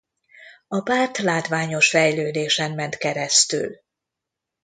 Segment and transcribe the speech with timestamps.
[0.67, 3.79] A párt látványos fejlődésen ment keresztül.